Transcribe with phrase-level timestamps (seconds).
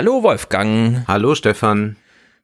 [0.00, 1.04] Hallo Wolfgang.
[1.06, 1.96] Hallo Stefan.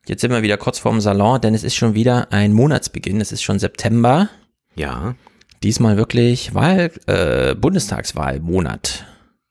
[0.04, 3.19] Jetzt sind wir wieder kurz vorm Salon, denn es ist schon wieder ein Monatsbeginn.
[3.19, 4.29] Es ist schon September.
[4.75, 5.14] Ja.
[5.62, 9.06] Diesmal wirklich Wahl, äh, Bundestagswahlmonat.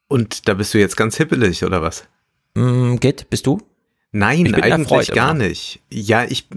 [0.06, 2.06] Und da bist du jetzt ganz hippelig, oder was?
[2.54, 3.58] Mm, geht, bist du?
[4.12, 5.44] Nein, eigentlich gar immer.
[5.44, 5.80] nicht.
[5.90, 6.48] Ja, ich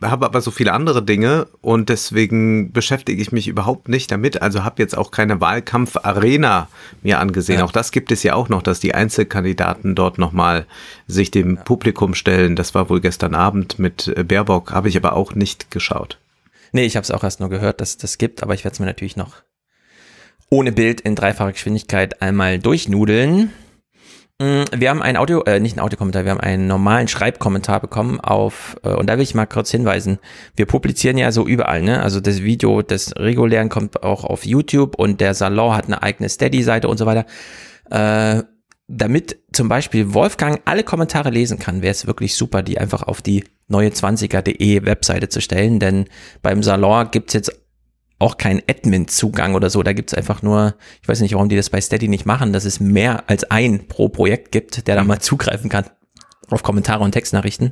[0.00, 4.40] habe aber so viele andere Dinge und deswegen beschäftige ich mich überhaupt nicht damit.
[4.40, 6.68] Also habe jetzt auch keine Wahlkampfarena
[7.02, 7.58] mir angesehen.
[7.58, 7.64] Ja.
[7.64, 10.64] Auch das gibt es ja auch noch, dass die Einzelkandidaten dort nochmal
[11.06, 11.62] sich dem ja.
[11.62, 12.56] Publikum stellen.
[12.56, 16.18] Das war wohl gestern Abend mit äh, Baerbock, habe ich aber auch nicht geschaut.
[16.70, 18.74] Nee, ich habe es auch erst nur gehört, dass es das gibt, aber ich werde
[18.74, 19.42] es mir natürlich noch
[20.48, 23.50] ohne Bild in dreifacher Geschwindigkeit einmal durchnudeln.
[24.40, 28.20] Mm, wir haben ein Audio, äh, nicht ein Audiokommentar, wir haben einen normalen Schreibkommentar bekommen
[28.20, 30.18] auf, äh, und da will ich mal kurz hinweisen.
[30.56, 32.02] Wir publizieren ja so überall, ne?
[32.02, 36.28] Also das Video des regulären kommt auch auf YouTube und der Salon hat eine eigene
[36.28, 37.26] Steady-Seite und so weiter.
[37.90, 38.42] Äh,
[38.88, 43.22] damit zum Beispiel Wolfgang alle Kommentare lesen kann, wäre es wirklich super, die einfach auf
[43.22, 46.06] die neue20er.de Webseite zu stellen, denn
[46.42, 47.61] beim Salon gibt's jetzt
[48.22, 49.82] auch kein Admin-Zugang oder so.
[49.82, 52.64] Da gibt's einfach nur, ich weiß nicht, warum die das bei Steady nicht machen, dass
[52.64, 55.86] es mehr als ein pro Projekt gibt, der da mal zugreifen kann
[56.52, 57.70] auf Kommentare und Textnachrichten.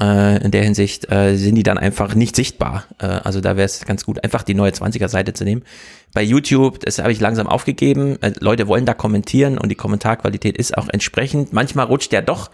[0.00, 2.84] Äh, in der Hinsicht äh, sind die dann einfach nicht sichtbar.
[2.98, 5.64] Äh, also da wäre es ganz gut, einfach die neue 20er-Seite zu nehmen.
[6.12, 8.20] Bei YouTube, das habe ich langsam aufgegeben.
[8.22, 11.52] Äh, Leute wollen da kommentieren und die Kommentarqualität ist auch entsprechend.
[11.52, 12.50] Manchmal rutscht ja doch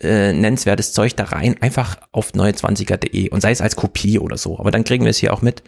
[0.00, 4.58] äh, nennenswertes Zeug da rein, einfach auf neue20er.de und sei es als Kopie oder so.
[4.58, 5.62] Aber dann kriegen wir es hier auch mit.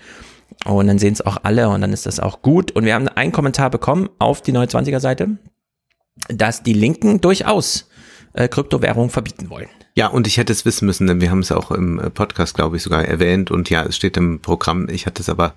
[0.65, 2.71] Und dann sehen es auch alle und dann ist das auch gut.
[2.73, 5.39] Und wir haben einen Kommentar bekommen auf die 29er Seite,
[6.29, 7.89] dass die Linken durchaus
[8.35, 9.69] äh, Kryptowährung verbieten wollen.
[9.95, 12.55] Ja, und ich hätte es wissen müssen, denn wir haben es auch im äh, Podcast,
[12.55, 13.51] glaube ich, sogar erwähnt.
[13.51, 14.89] Und ja, es steht im Programm.
[14.89, 15.55] Ich hatte es aber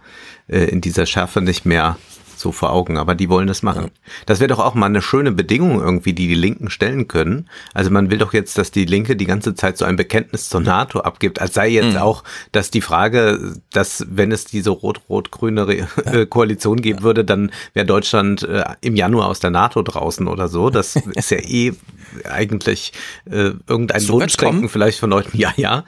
[0.47, 1.97] äh, in dieser Schärfe nicht mehr
[2.39, 3.91] so vor Augen, aber die wollen das machen.
[4.25, 7.49] Das wäre doch auch mal eine schöne Bedingung irgendwie, die die Linken stellen können.
[7.73, 10.61] Also man will doch jetzt, dass die Linke die ganze Zeit so ein Bekenntnis zur
[10.61, 12.01] NATO abgibt, als sei jetzt mhm.
[12.01, 16.25] auch, dass die Frage, dass wenn es diese rot-rot-grüne ja.
[16.25, 20.69] Koalition geben würde, dann wäre Deutschland äh, im Januar aus der NATO draußen oder so.
[20.69, 21.73] Das ist ja eh
[22.23, 22.93] eigentlich
[23.25, 25.25] äh, irgendein so Wunschdenken vielleicht von Leuten.
[25.35, 25.83] Ja, ja.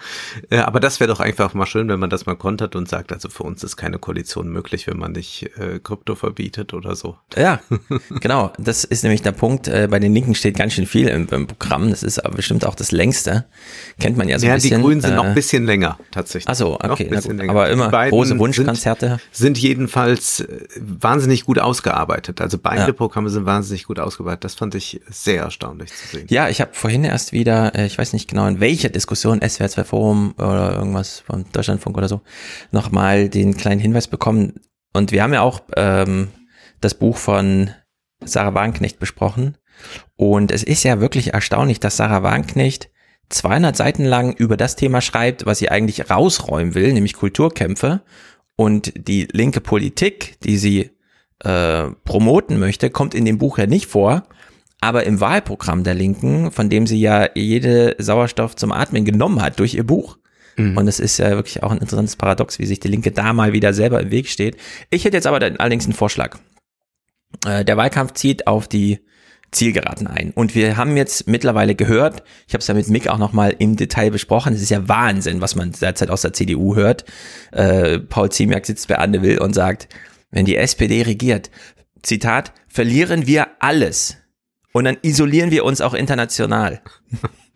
[0.49, 3.13] Äh, aber das wäre doch einfach mal schön, wenn man das mal kontert und sagt,
[3.13, 7.17] also für uns ist keine Koalition möglich, wenn man nicht äh, Krypto verbietet oder so.
[7.35, 7.61] Ja,
[8.19, 8.51] genau.
[8.57, 9.67] Das ist nämlich der Punkt.
[9.67, 11.89] Äh, bei den Linken steht ganz schön viel im, im, Programm.
[11.89, 13.45] Das ist aber bestimmt auch das längste.
[13.99, 14.71] Kennt man ja so ja, ein bisschen.
[14.71, 16.49] Ja, die Grünen sind äh, noch ein bisschen länger, tatsächlich.
[16.49, 17.09] Achso, okay.
[17.47, 19.19] Aber immer große Wunschkonzerte.
[19.31, 22.41] Sind, sind, jedenfalls äh, wahnsinnig gut ausgearbeitet.
[22.41, 22.91] Also beide ja.
[22.91, 24.44] Programme sind wahnsinnig gut ausgearbeitet.
[24.44, 26.16] Das fand ich sehr erstaunlich zu sehen.
[26.28, 29.69] Ja, ich habe vorhin erst wieder, äh, ich weiß nicht genau in welcher Diskussion, SWR
[29.69, 32.22] 2 Forum oder irgendwas von Deutschlandfunk oder so,
[32.72, 34.59] nochmal den kleinen Hinweis bekommen.
[34.94, 36.29] Und wir haben ja auch ähm,
[36.81, 37.72] das Buch von
[38.23, 39.57] Sarah Wagenknecht besprochen.
[40.16, 42.89] Und es ist ja wirklich erstaunlich, dass Sarah Wagenknecht
[43.29, 48.01] 200 Seiten lang über das Thema schreibt, was sie eigentlich rausräumen will, nämlich Kulturkämpfe.
[48.56, 50.91] Und die linke Politik, die sie
[51.44, 54.23] äh, promoten möchte, kommt in dem Buch ja nicht vor.
[54.79, 59.59] Aber im Wahlprogramm der Linken, von dem sie ja jede Sauerstoff zum Atmen genommen hat
[59.59, 60.17] durch ihr Buch.
[60.55, 60.77] Mhm.
[60.77, 63.53] Und es ist ja wirklich auch ein interessantes Paradox, wie sich die Linke da mal
[63.53, 64.57] wieder selber im Weg steht.
[64.89, 66.38] Ich hätte jetzt aber allerdings einen Vorschlag.
[67.45, 68.99] Äh, der Wahlkampf zieht auf die
[69.51, 70.31] Zielgeraden ein.
[70.31, 73.77] Und wir haben jetzt mittlerweile gehört, ich habe es ja mit Mick auch nochmal im
[73.77, 77.05] Detail besprochen, es ist ja Wahnsinn, was man derzeit aus der CDU hört.
[77.51, 79.88] Äh, Paul Ziemiak sitzt bei Anne Will und sagt,
[80.31, 81.49] wenn die SPD regiert,
[82.03, 84.17] Zitat, verlieren wir alles.
[84.77, 86.81] Und dann isolieren wir uns auch international.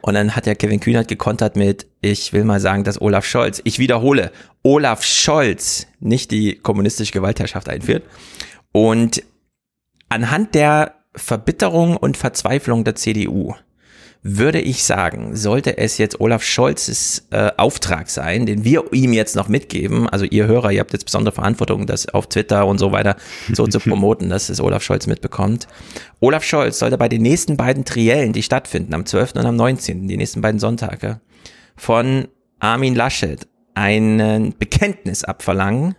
[0.00, 3.60] und dann hat ja Kevin Kühnert gekontert mit, ich will mal sagen, dass Olaf Scholz,
[3.62, 4.32] ich wiederhole,
[4.64, 8.02] Olaf Scholz nicht die kommunistische Gewaltherrschaft einführt.
[8.72, 9.22] Und
[10.08, 13.54] anhand der Verbitterung und Verzweiflung der CDU
[14.22, 19.34] würde ich sagen, sollte es jetzt Olaf Scholzes äh, Auftrag sein, den wir ihm jetzt
[19.34, 22.92] noch mitgeben, also ihr Hörer, ihr habt jetzt besondere Verantwortung, das auf Twitter und so
[22.92, 23.16] weiter
[23.52, 25.68] so zu promoten, dass es Olaf Scholz mitbekommt.
[26.20, 29.36] Olaf Scholz sollte bei den nächsten beiden Triellen, die stattfinden, am 12.
[29.36, 31.20] und am 19., die nächsten beiden Sonntage,
[31.76, 32.28] von
[32.58, 35.94] Armin Laschet ein Bekenntnis abverlangen,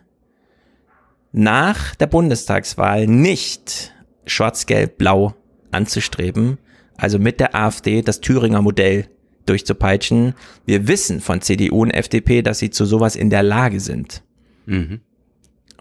[1.32, 3.94] nach der Bundestagswahl nicht
[4.28, 5.34] schwarz-gelb-blau
[5.72, 6.60] anzustreben,
[7.02, 9.08] also mit der AfD das Thüringer Modell
[9.48, 10.36] durchzupeitschen.
[10.66, 14.22] Wir wissen von CDU und FDP, dass sie zu sowas in der Lage sind.
[14.68, 15.02] Mhm.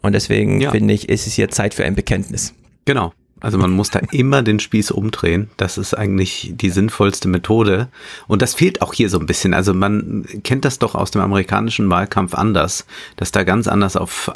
[0.01, 0.71] Und deswegen ja.
[0.71, 2.55] finde ich, ist es hier Zeit für ein Bekenntnis.
[2.87, 3.13] Genau.
[3.39, 5.51] Also man muss da immer den Spieß umdrehen.
[5.59, 7.89] Das ist eigentlich die sinnvollste Methode.
[8.27, 9.53] Und das fehlt auch hier so ein bisschen.
[9.53, 14.33] Also man kennt das doch aus dem amerikanischen Wahlkampf anders, dass da ganz anders auf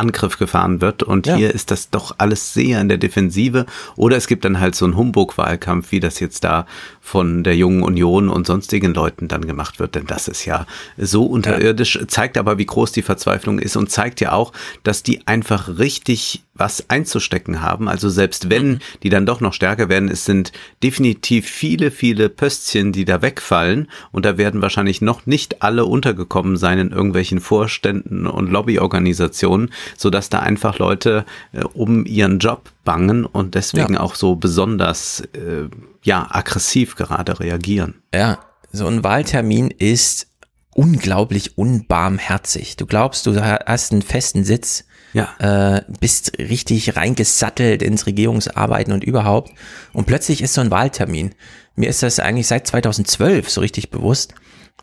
[0.00, 1.02] Angriff gefahren wird.
[1.04, 1.36] Und Ja.
[1.36, 3.66] hier ist das doch alles sehr in der Defensive.
[3.96, 6.66] Oder es gibt dann halt so einen Humbug-Wahlkampf, wie das jetzt da
[7.00, 9.94] von der Jungen Union und sonstigen Leuten dann gemacht wird.
[9.94, 10.66] Denn das ist ja
[10.96, 14.52] so unterirdisch, zeigt aber, wie groß die Verzweiflung ist und zeigt ja auch,
[14.82, 17.88] dass die einfach richtig was einzustecken haben.
[17.88, 20.52] Also selbst wenn die dann doch noch stärker werden, es sind
[20.82, 23.88] definitiv viele, viele Pöstchen, die da wegfallen.
[24.12, 30.28] Und da werden wahrscheinlich noch nicht alle untergekommen sein in irgendwelchen Vorständen und Lobbyorganisationen, sodass
[30.28, 34.00] da einfach Leute äh, um ihren Job bangen und deswegen Ja.
[34.00, 35.68] auch so besonders äh,
[36.02, 38.02] ja aggressiv gerade reagieren.
[38.14, 38.38] Ja,
[38.72, 40.28] so ein Wahltermin ist
[40.74, 42.76] unglaublich unbarmherzig.
[42.76, 45.76] Du glaubst, du hast einen festen Sitz, Ja.
[45.76, 49.52] äh, bist richtig reingesattelt ins Regierungsarbeiten und überhaupt.
[49.92, 51.34] Und plötzlich ist so ein Wahltermin.
[51.74, 54.34] Mir ist das eigentlich seit 2012 so richtig bewusst.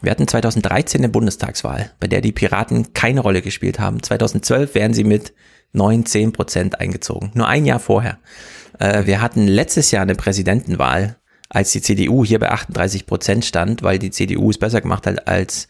[0.01, 4.03] Wir hatten 2013 eine Bundestagswahl, bei der die Piraten keine Rolle gespielt haben.
[4.03, 5.33] 2012 wären sie mit
[5.73, 7.31] 9, 10 Prozent eingezogen.
[7.33, 8.19] Nur ein Jahr vorher.
[8.79, 11.17] Äh, wir hatten letztes Jahr eine Präsidentenwahl,
[11.49, 15.27] als die CDU hier bei 38 Prozent stand, weil die CDU es besser gemacht hat
[15.27, 15.67] als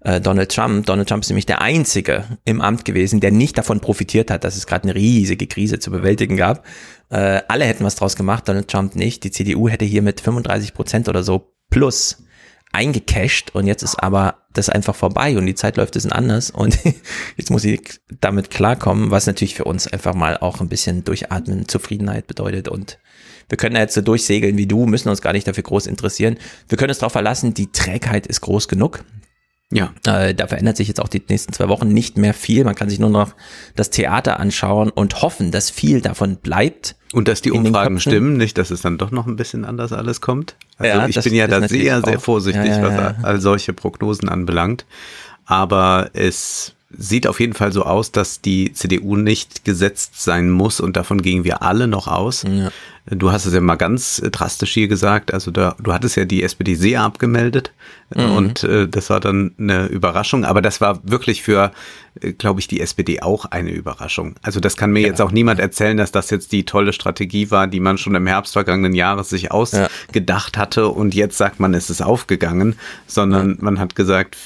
[0.00, 0.86] äh, Donald Trump.
[0.86, 4.56] Donald Trump ist nämlich der Einzige im Amt gewesen, der nicht davon profitiert hat, dass
[4.56, 6.66] es gerade eine riesige Krise zu bewältigen gab.
[7.10, 9.22] Äh, alle hätten was draus gemacht, Donald Trump nicht.
[9.22, 12.24] Die CDU hätte hier mit 35 Prozent oder so plus
[12.72, 16.78] eingecasht und jetzt ist aber das einfach vorbei und die Zeit läuft ein anders und
[17.36, 21.66] jetzt muss ich damit klarkommen, was natürlich für uns einfach mal auch ein bisschen durchatmen,
[21.66, 22.98] Zufriedenheit bedeutet und
[23.50, 26.36] wir können da jetzt so durchsegeln wie du, müssen uns gar nicht dafür groß interessieren.
[26.68, 29.04] Wir können uns darauf verlassen, die Trägheit ist groß genug.
[29.72, 29.92] Ja.
[30.04, 32.64] Äh, da verändert sich jetzt auch die nächsten zwei Wochen nicht mehr viel.
[32.64, 33.34] Man kann sich nur noch
[33.76, 36.96] das Theater anschauen und hoffen, dass viel davon bleibt.
[37.12, 40.20] Und dass die Umfragen stimmen, nicht, dass es dann doch noch ein bisschen anders alles
[40.20, 40.56] kommt.
[40.78, 43.14] Also Ja, ich das- bin ja da sehr, sehr vorsichtig, Ja, ja, was ja.
[43.22, 44.86] all solche Prognosen anbelangt.
[45.44, 50.80] Aber es sieht auf jeden Fall so aus, dass die CDU nicht gesetzt sein muss
[50.80, 52.44] und davon gingen wir alle noch aus.
[53.10, 53.16] Ja.
[53.16, 56.42] Du hast es ja mal ganz drastisch hier gesagt, also da, du hattest ja die
[56.42, 57.72] SPD sehr abgemeldet
[58.14, 58.30] Mhm.
[58.32, 61.70] und äh, das war dann eine Überraschung, aber das war wirklich für,
[62.20, 64.34] äh, glaube ich, die SPD auch eine Überraschung.
[64.42, 67.68] Also das kann mir jetzt auch niemand erzählen, dass das jetzt die tolle Strategie war,
[67.68, 71.88] die man schon im Herbst vergangenen Jahres sich ausgedacht hatte und jetzt sagt man, es
[71.88, 72.74] ist aufgegangen,
[73.06, 74.36] sondern man hat gesagt,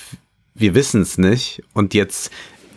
[0.55, 2.31] wir wissen es nicht und jetzt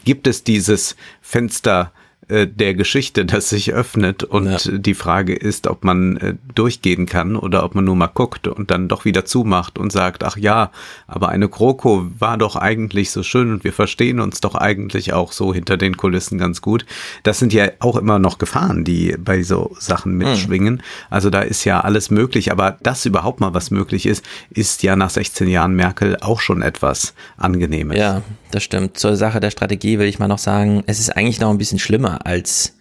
[0.06, 1.92] gibt es dieses Fenster
[2.30, 4.78] äh, der Geschichte, das sich öffnet und Ja.
[4.78, 8.70] die Frage ist, ob man äh, durchgehen kann oder ob man nur mal guckt und
[8.72, 10.72] dann doch wieder zumacht und sagt, ach ja,
[11.08, 15.32] aber eine GroKo war doch eigentlich so schön und wir verstehen uns doch eigentlich auch
[15.32, 16.86] so hinter den Kulissen ganz gut.
[17.24, 20.82] Das sind ja auch immer noch Gefahren, die bei so Sachen mitschwingen.
[21.10, 24.96] Also da ist ja alles möglich, aber dass überhaupt mal was möglich ist, ist ja
[24.96, 27.98] nach 16 Jahren Merkel auch schon etwas Angenehmes.
[27.98, 28.22] Ja,
[28.52, 28.98] das stimmt.
[28.98, 31.80] Zur Sache der Strategie will ich mal noch sagen, es ist eigentlich noch ein bisschen
[31.80, 32.75] schlimmer als,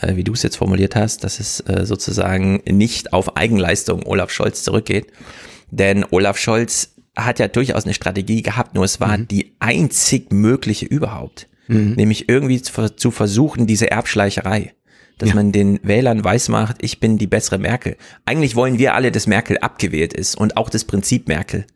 [0.00, 4.30] äh, wie du es jetzt formuliert hast, dass es äh, sozusagen nicht auf Eigenleistung Olaf
[4.30, 5.06] Scholz zurückgeht.
[5.70, 10.86] Denn Olaf Scholz hat ja durchaus eine Strategie gehabt, nur es war die einzig mögliche
[10.86, 11.48] überhaupt.
[11.96, 14.72] Nämlich irgendwie zu, zu versuchen, diese Erbschleicherei.
[15.18, 15.34] Dass Ja.
[15.34, 17.96] man den Wählern weismacht, ich bin die bessere Merkel.
[18.24, 21.66] Eigentlich wollen wir alle, dass Merkel abgewählt ist und auch das Prinzip Merkel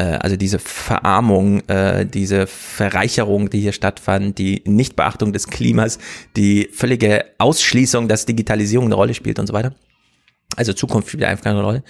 [0.00, 5.98] also diese Verarmung, äh, diese Verreicherung, die hier stattfand, die Nichtbeachtung des Klimas,
[6.36, 9.74] die völlige Ausschließung, dass Digitalisierung eine Rolle spielt und so weiter.
[10.56, 11.82] Also Zukunft spielt einfach keine Rolle.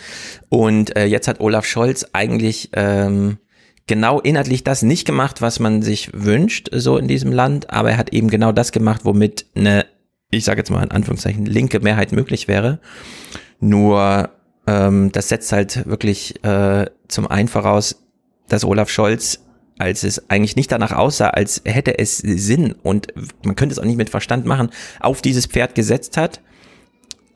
[0.48, 3.38] Und äh, jetzt hat Olaf Scholz eigentlich ähm,
[3.86, 7.96] genau inhaltlich das nicht gemacht, was man sich wünscht, so in diesem Land, aber er
[7.96, 9.86] hat eben genau das gemacht, womit eine,
[10.30, 12.80] ich sage jetzt mal in Anführungszeichen, linke Mehrheit möglich wäre.
[13.60, 14.30] Nur
[14.66, 18.02] ähm, das setzt halt wirklich äh, zum einen voraus,
[18.48, 19.40] dass Olaf Scholz,
[19.78, 23.08] als es eigentlich nicht danach aussah, als hätte es Sinn und
[23.44, 26.40] man könnte es auch nicht mit Verstand machen, auf dieses Pferd gesetzt hat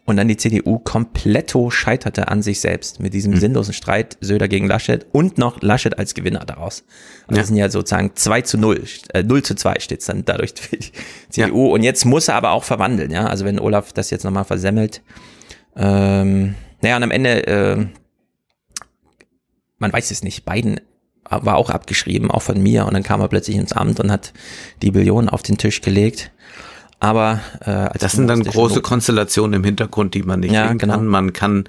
[0.04, 4.68] und dann die CDU kompletto scheiterte an sich selbst mit diesem sinnlosen Streit Söder gegen
[4.68, 6.84] Laschet und noch Laschet als Gewinner daraus.
[7.26, 7.38] Also Ja.
[7.38, 10.52] das sind ja sozusagen 2 zu 0, äh, 0 zu 2 steht es dann dadurch
[10.54, 10.92] für die
[11.30, 14.44] CDU und jetzt muss er aber auch verwandeln, ja, also wenn Olaf das jetzt nochmal
[14.44, 15.02] versemmelt,
[15.76, 17.86] ähm, naja, und am Ende, äh,
[19.78, 20.80] man weiß es nicht, Biden
[21.28, 24.32] war auch abgeschrieben, auch von mir, und dann kam er plötzlich ins Amt und hat
[24.82, 26.30] die Billionen auf den Tisch gelegt.
[27.00, 30.78] Aber äh, als Das sind dann große Konstellationen im Hintergrund, die man nicht Ja, sehen
[30.78, 30.94] genau.
[30.94, 31.06] kann.
[31.06, 31.68] Man kann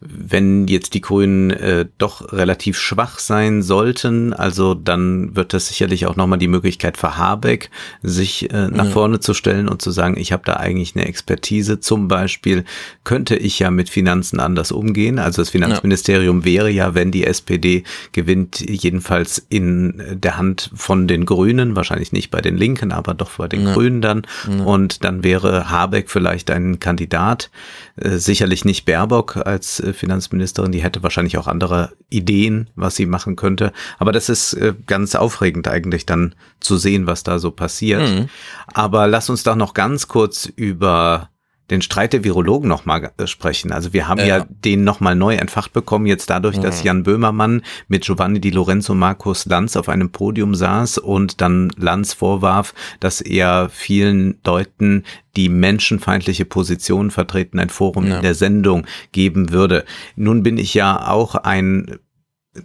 [0.00, 6.06] wenn jetzt die Grünen äh, doch relativ schwach sein sollten, also dann wird das sicherlich
[6.06, 7.70] auch nochmal die Möglichkeit für Habeck,
[8.02, 8.90] sich äh, nach ja.
[8.90, 11.80] vorne zu stellen und zu sagen, ich habe da eigentlich eine Expertise.
[11.80, 12.64] Zum Beispiel
[13.04, 15.18] könnte ich ja mit Finanzen anders umgehen.
[15.18, 16.44] Also das Finanzministerium ja.
[16.44, 22.30] wäre ja, wenn die SPD gewinnt, jedenfalls in der Hand von den Grünen, wahrscheinlich nicht
[22.30, 23.72] bei den Linken, aber doch bei den ja.
[23.72, 24.26] Grünen dann.
[24.64, 27.50] Und dann wäre Habeck vielleicht ein Kandidat,
[27.96, 33.06] äh, sicherlich nicht Baerbock als äh, Finanzministerin, die hätte wahrscheinlich auch andere Ideen, was sie
[33.06, 33.72] machen könnte.
[33.98, 38.08] Aber das ist äh, ganz aufregend eigentlich dann zu sehen, was da so passiert.
[38.08, 38.28] Mhm.
[38.72, 41.30] Aber lass uns doch noch ganz kurz über
[41.70, 43.72] den Streit der Virologen nochmal äh, sprechen.
[43.72, 46.62] Also wir haben ja, ja den nochmal neu entfacht bekommen, jetzt dadurch, mhm.
[46.62, 51.72] dass Jan Böhmermann mit Giovanni Di Lorenzo Markus Lanz auf einem Podium saß und dann
[51.76, 55.04] Lanz vorwarf, dass er vielen Leuten
[55.36, 58.16] die menschenfeindliche Position vertreten, ein Forum ja.
[58.16, 59.84] in der Sendung geben würde.
[60.14, 61.98] Nun bin ich ja auch ein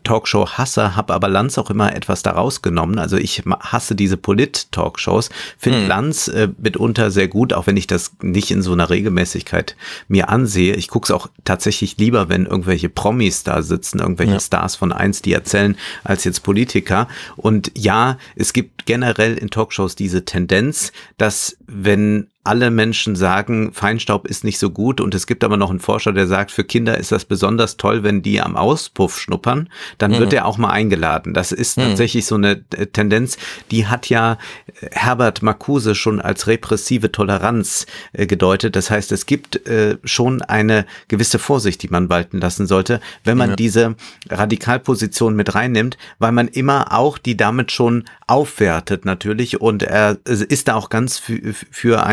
[0.04, 3.00] Talkshow-Hasser, habe aber Lanz auch immer etwas daraus genommen.
[3.00, 5.88] Also ich hasse diese Polit-Talkshows, finde hm.
[5.88, 9.76] Lanz äh, mitunter sehr gut, auch wenn ich das nicht in so einer Regelmäßigkeit
[10.08, 10.76] mir ansehe.
[10.76, 14.40] Ich gucke es auch tatsächlich lieber, wenn irgendwelche Promis da sitzen, irgendwelche ja.
[14.40, 17.08] Stars von eins, die erzählen, als jetzt Politiker.
[17.36, 24.26] Und ja, es gibt generell in Talkshows diese Tendenz, dass wenn alle Menschen sagen, Feinstaub
[24.26, 26.98] ist nicht so gut und es gibt aber noch einen Forscher, der sagt, für Kinder
[26.98, 29.70] ist das besonders toll, wenn die am Auspuff schnuppern,
[30.00, 30.20] dann mhm.
[30.20, 31.36] wird er auch mal eingeladen.
[31.36, 31.84] Das ist mhm.
[31.84, 33.38] tatsächlich so eine äh, Tendenz,
[33.70, 34.40] die hat ja
[34.82, 38.76] äh, Herbert Marcuse schon als repressive Toleranz äh, gedeutet.
[38.76, 43.38] Das heißt, es gibt äh, schon eine gewisse Vorsicht, die man walten lassen sollte, wenn
[43.38, 43.56] man ja.
[43.56, 43.96] diese
[44.30, 50.68] Radikalposition mit reinnimmt, weil man immer auch die damit schon aufwertet natürlich und er ist
[50.68, 52.04] da auch ganz für, für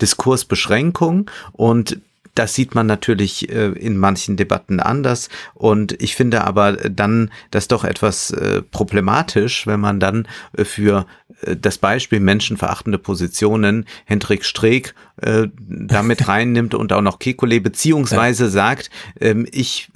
[0.00, 1.98] Diskursbeschränkung und
[2.36, 5.28] das sieht man natürlich äh, in manchen Debatten anders.
[5.54, 11.06] Und ich finde aber dann das doch etwas äh, problematisch, wenn man dann äh, für
[11.42, 18.50] das Beispiel menschenverachtende Positionen Hendrik Streeck äh, damit reinnimmt und auch noch Kekulé, beziehungsweise ja.
[18.50, 18.90] sagt,
[19.20, 19.90] ähm, ich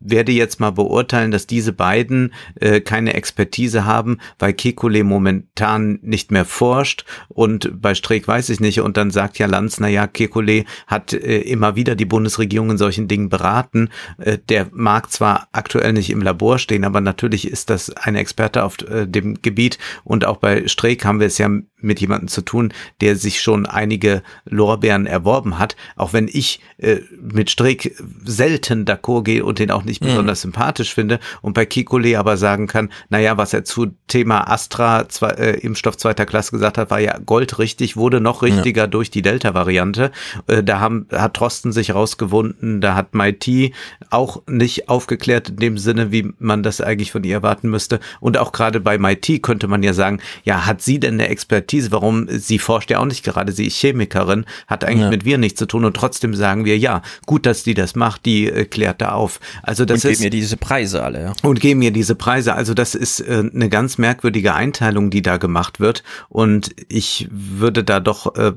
[0.00, 6.30] werde jetzt mal beurteilen, dass diese beiden äh, keine Expertise haben, weil Kekulé momentan nicht
[6.30, 8.80] mehr forscht und bei Streeck weiß ich nicht.
[8.80, 12.78] Und dann sagt ja Lanz, na ja, Kekulé hat äh, immer wieder die Bundesregierung in
[12.78, 13.90] solchen Dingen beraten.
[14.18, 18.64] Äh, der mag zwar aktuell nicht im Labor stehen, aber natürlich ist das ein Experte
[18.64, 21.48] auf äh, dem Gebiet und auch bei Streeck haben wir es ja
[21.84, 27.00] mit jemandem zu tun, der sich schon einige Lorbeeren erworben hat, auch wenn ich äh,
[27.20, 30.06] mit Streeck selten d'accord gehe und den auch nicht mhm.
[30.06, 35.08] besonders sympathisch finde und bei Kikole aber sagen kann, naja, was er zu Thema Astra
[35.08, 38.86] zwei, äh, Impfstoff zweiter Klasse gesagt hat, war ja goldrichtig, wurde noch richtiger ja.
[38.86, 40.10] durch die Delta-Variante.
[40.46, 43.72] Äh, da haben, hat Trosten sich rausgewunden, da hat MIT
[44.10, 48.00] auch nicht aufgeklärt in dem Sinne, wie man das eigentlich von ihr erwarten müsste.
[48.20, 51.92] Und auch gerade bei MIT könnte man ja sagen, ja, hat sie denn eine Expertise
[51.92, 55.10] warum sie forscht ja auch nicht gerade, sie ist Chemikerin, hat eigentlich ja.
[55.10, 58.26] mit wir nichts zu tun und trotzdem sagen wir, ja, gut, dass die das macht,
[58.26, 59.40] die äh, klärt da auf.
[59.62, 61.32] Also das und ist, geben mir diese Preise alle, ja.
[61.42, 62.54] Und geben mir diese Preise.
[62.54, 67.84] Also das ist äh, eine ganz merkwürdige Einteilung, die da gemacht wird und ich würde
[67.84, 68.52] da doch äh,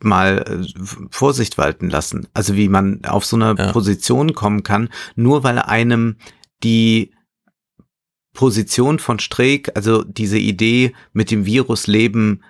[0.00, 2.28] mal äh, Vorsicht walten lassen.
[2.32, 3.72] Also wie man auf so eine ja.
[3.72, 6.16] Position kommen kann, nur weil einem
[6.64, 7.12] die
[8.38, 12.44] Position von Streeck, also diese Idee mit dem Virus leben,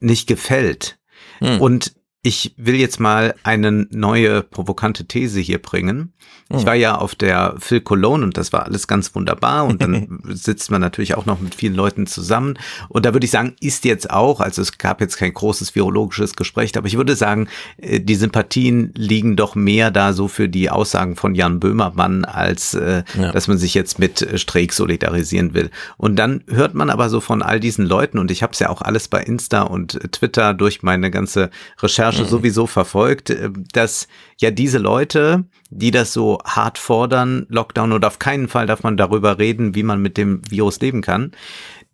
[0.00, 0.98] nicht gefällt.
[1.38, 1.60] Hm.
[1.60, 6.12] Und ich will jetzt mal eine neue provokante These hier bringen.
[6.50, 6.66] Ich hm.
[6.66, 10.70] war ja auf der Phil Cologne und das war alles ganz wunderbar und dann sitzt
[10.70, 12.58] man natürlich auch noch mit vielen Leuten zusammen
[12.88, 16.34] und da würde ich sagen, ist jetzt auch, also es gab jetzt kein großes virologisches
[16.34, 20.70] Gespräch, aber ich würde sagen, äh, die Sympathien liegen doch mehr da so für die
[20.70, 23.30] Aussagen von Jan Böhmermann, als äh, ja.
[23.30, 25.70] dass man sich jetzt mit Streeck solidarisieren will.
[25.96, 28.70] Und dann hört man aber so von all diesen Leuten und ich habe es ja
[28.70, 32.24] auch alles bei Insta und Twitter durch meine ganze Recherche mhm.
[32.24, 38.18] sowieso verfolgt, äh, dass ja diese Leute, die das so hart fordern, Lockdown und auf
[38.18, 41.32] keinen Fall darf man darüber reden, wie man mit dem Virus leben kann,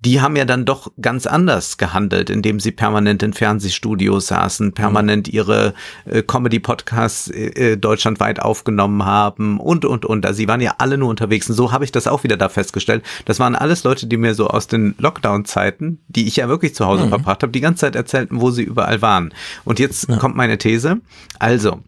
[0.05, 5.29] die haben ja dann doch ganz anders gehandelt, indem sie permanent in Fernsehstudios saßen, permanent
[5.29, 10.27] ihre äh, Comedy-Podcasts äh, äh, deutschlandweit aufgenommen haben und, und, und.
[10.27, 11.49] Also sie waren ja alle nur unterwegs.
[11.49, 13.03] Und so habe ich das auch wieder da festgestellt.
[13.25, 16.85] Das waren alles Leute, die mir so aus den Lockdown-Zeiten, die ich ja wirklich zu
[16.85, 17.11] Hause mhm.
[17.11, 19.33] verbracht habe, die ganze Zeit erzählten, wo sie überall waren.
[19.65, 20.19] Und jetzt ja.
[20.19, 20.99] kommt meine These.
[21.39, 21.81] Also,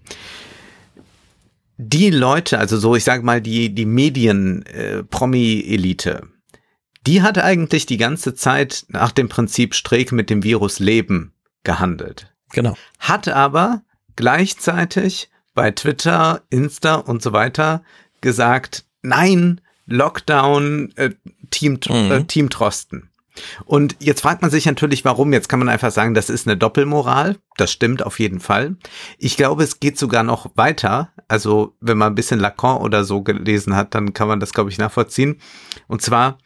[1.77, 6.23] die Leute, also so, ich sage mal, die, die Medien-Promi-Elite, äh,
[7.07, 11.33] die hat eigentlich die ganze Zeit nach dem Prinzip Streeck mit dem Virus leben
[11.65, 12.33] gehandelt.
[12.53, 12.77] Genau.
[12.99, 13.83] Hat aber
[14.17, 17.83] gleichzeitig bei Twitter, Insta und so weiter
[18.21, 21.11] gesagt, nein, Lockdown, äh,
[21.51, 22.11] Team, mhm.
[22.11, 23.11] äh, Team Trosten.
[23.65, 25.33] Und jetzt fragt man sich natürlich, warum.
[25.33, 27.37] Jetzt kann man einfach sagen, das ist eine Doppelmoral.
[27.57, 28.77] Das stimmt auf jeden Fall.
[29.19, 31.13] Ich glaube, es geht sogar noch weiter.
[31.29, 34.71] Also, wenn man ein bisschen Lacan oder so gelesen hat, dann kann man das, glaube
[34.71, 35.39] ich, nachvollziehen.
[35.87, 36.39] Und zwar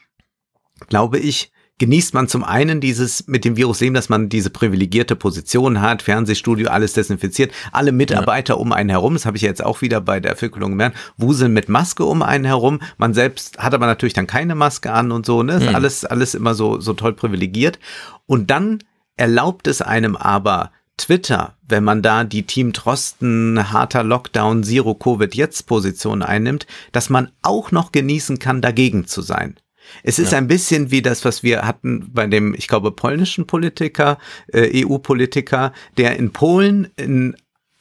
[0.89, 5.17] glaube ich, genießt man zum einen dieses mit dem Virus leben, dass man diese privilegierte
[5.17, 8.61] Position hat, Fernsehstudio, alles desinfiziert, alle Mitarbeiter ja.
[8.61, 11.71] um einen herum, das habe ich jetzt auch wieder bei der Verkühlung gemerkt, wuseln mit
[11.71, 15.43] Maske um einen herum, man selbst hat aber natürlich dann keine Maske an und so,
[15.43, 15.75] ne, ist mhm.
[15.75, 17.79] alles, alles immer so, so toll privilegiert
[18.27, 18.85] und dann
[19.17, 25.35] erlaubt es einem aber, Twitter, wenn man da die Team Trosten harter Lockdown Zero Covid
[25.35, 29.57] jetzt Position einnimmt, dass man auch noch genießen kann, dagegen zu sein.
[30.03, 30.39] Es ist ja.
[30.39, 34.19] ein bisschen wie das, was wir hatten bei dem, ich glaube, polnischen Politiker,
[34.53, 37.37] äh, EU-Politiker, der in Polen ein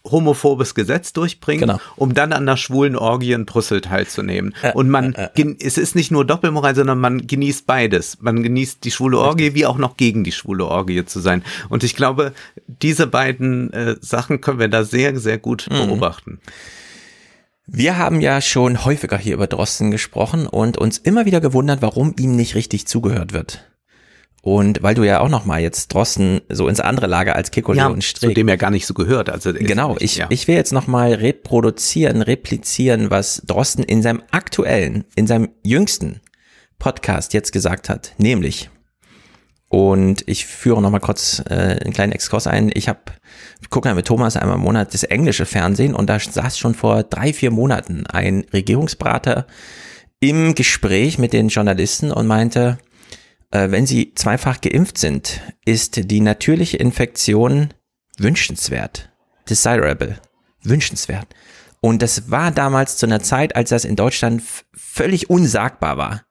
[0.06, 1.80] homophobes Gesetz durchbringt, genau.
[1.96, 4.56] um dann an der schwulen Orgie in Brüssel teilzunehmen.
[4.62, 8.18] Äh, und man, äh, äh, es ist nicht nur Doppelmoral, sondern man genießt beides.
[8.22, 11.44] Man genießt die schwule Orgie, wie auch noch gegen die schwule Orgie zu sein.
[11.70, 12.34] Und ich glaube,
[12.68, 15.88] diese beiden äh, Sachen können wir da sehr, sehr gut mhm.
[15.88, 16.40] beobachten.
[17.72, 22.16] Wir haben ja schon häufiger hier über Drosten gesprochen und uns immer wieder gewundert, warum
[22.20, 23.70] ihm nicht richtig zugehört wird.
[24.42, 27.78] Und weil du ja auch noch mal jetzt Drosten so ins andere Lager als Kikole
[27.78, 28.32] ja, und Strick.
[28.32, 29.30] Zu dem er gar nicht so gehört.
[29.30, 30.28] Also genau, ich, ja.
[30.30, 36.22] ich will jetzt noch mal reproduzieren, replizieren, was Drosten in seinem aktuellen, in seinem jüngsten
[36.80, 38.14] Podcast jetzt gesagt hat.
[38.18, 38.70] Nämlich,
[39.70, 42.72] und ich führe noch mal kurz äh, einen kleinen Exkurs ein.
[42.74, 43.00] Ich habe
[43.70, 47.04] gucke ja mit Thomas einmal im Monat das englische Fernsehen und da saß schon vor
[47.04, 49.46] drei, vier Monaten ein Regierungsberater
[50.20, 52.80] im Gespräch mit den Journalisten und meinte,
[53.52, 57.70] äh, wenn sie zweifach geimpft sind, ist die natürliche Infektion
[58.18, 59.12] wünschenswert,
[59.50, 60.20] desirable,
[60.64, 61.28] wünschenswert.
[61.80, 64.42] Und das war damals zu einer Zeit, als das in Deutschland
[64.74, 66.22] völlig unsagbar war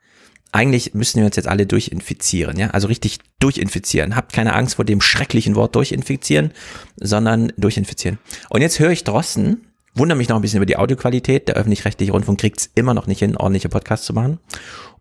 [0.52, 4.16] eigentlich müssen wir uns jetzt alle durchinfizieren, ja, also richtig durchinfizieren.
[4.16, 6.52] Habt keine Angst vor dem schrecklichen Wort durchinfizieren,
[6.96, 8.18] sondern durchinfizieren.
[8.48, 11.48] Und jetzt höre ich Drossen, wundere mich noch ein bisschen über die Audioqualität.
[11.48, 14.38] Der öffentlich-rechtliche Rundfunk kriegt es immer noch nicht hin, ordentliche Podcasts zu machen.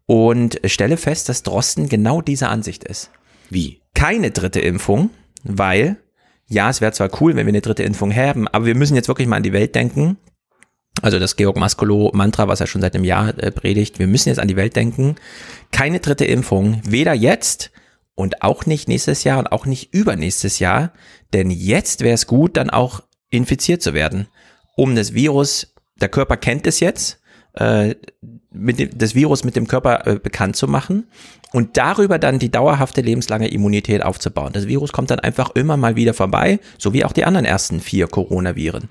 [0.06, 3.12] Und stelle fest, dass Drosten genau diese Ansicht ist.
[3.50, 3.82] Wie?
[3.94, 5.10] Keine dritte Impfung,
[5.44, 5.98] weil,
[6.48, 9.08] ja, es wäre zwar cool, wenn wir eine dritte Impfung haben, aber wir müssen jetzt
[9.08, 10.18] wirklich mal an die Welt denken.
[11.02, 14.00] Also das Georg Maskolo Mantra, was er schon seit einem Jahr äh, predigt.
[14.00, 15.16] Wir müssen jetzt an die Welt denken.
[15.72, 17.72] Keine dritte Impfung, weder jetzt
[18.16, 20.92] und auch nicht nächstes Jahr und auch nicht übernächstes Jahr.
[21.34, 24.28] Denn jetzt wäre es gut, dann auch infiziert zu werden,
[24.76, 27.20] um das Virus, der Körper kennt es jetzt,
[27.54, 27.96] äh,
[28.52, 31.08] mit dem, das Virus mit dem Körper äh, bekannt zu machen
[31.54, 34.54] und darüber dann die dauerhafte lebenslange Immunität aufzubauen.
[34.54, 37.80] Das Virus kommt dann einfach immer mal wieder vorbei, so wie auch die anderen ersten
[37.80, 38.90] vier Coronaviren.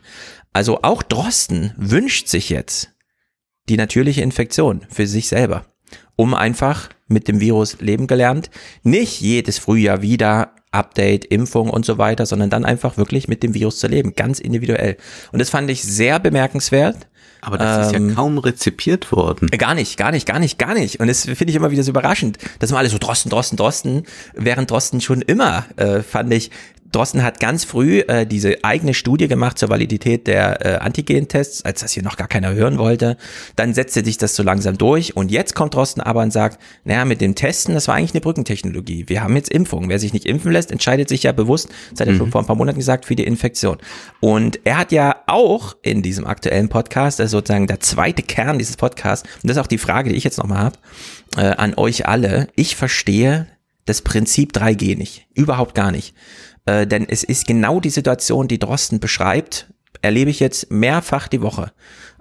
[0.56, 2.88] Also auch Drosten wünscht sich jetzt
[3.68, 5.66] die natürliche Infektion für sich selber,
[6.16, 8.48] um einfach mit dem Virus leben gelernt,
[8.82, 13.52] nicht jedes Frühjahr wieder Update, Impfung und so weiter, sondern dann einfach wirklich mit dem
[13.52, 14.96] Virus zu leben, ganz individuell.
[15.30, 17.06] Und das fand ich sehr bemerkenswert.
[17.42, 19.48] Aber das ähm, ist ja ähm, kaum rezipiert worden.
[19.50, 21.00] Gar nicht, gar nicht, gar nicht, gar nicht.
[21.00, 22.38] Und das finde ich immer wieder so überraschend.
[22.60, 26.50] Das sind alle so Drosten, Drosten, Drosten, während Drosten schon immer, äh, fand ich,
[26.96, 31.82] Drosten hat ganz früh äh, diese eigene Studie gemacht zur Validität der äh, Antigen-Tests, als
[31.82, 33.18] das hier noch gar keiner hören wollte.
[33.54, 37.04] Dann setzte sich das so langsam durch und jetzt kommt Drosten aber und sagt, naja,
[37.04, 39.04] mit dem Testen, das war eigentlich eine Brückentechnologie.
[39.08, 39.90] Wir haben jetzt Impfung.
[39.90, 42.18] Wer sich nicht impfen lässt, entscheidet sich ja bewusst, das hat er mhm.
[42.18, 43.76] schon vor ein paar Monaten gesagt, für die Infektion.
[44.20, 48.58] Und er hat ja auch in diesem aktuellen Podcast, das ist sozusagen der zweite Kern
[48.58, 50.78] dieses Podcasts, und das ist auch die Frage, die ich jetzt nochmal habe,
[51.36, 52.48] äh, an euch alle.
[52.56, 53.48] Ich verstehe
[53.84, 55.26] das Prinzip 3G nicht.
[55.34, 56.14] Überhaupt gar nicht.
[56.66, 59.68] Äh, denn es ist genau die Situation, die Drosten beschreibt,
[60.02, 61.72] erlebe ich jetzt mehrfach die Woche.